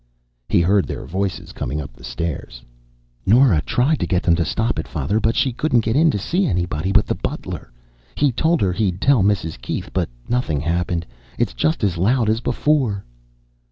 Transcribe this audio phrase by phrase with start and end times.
[0.49, 2.63] He heard their voices coming up the stairs...
[3.23, 6.17] "Nora tried to get them to stop it, Father, but she couldn't get in to
[6.17, 7.71] see anybody but the butler.
[8.15, 9.61] He told her he'd tell Mrs.
[9.61, 11.05] Keith, but nothing happened.
[11.37, 13.05] It's just as loud as before."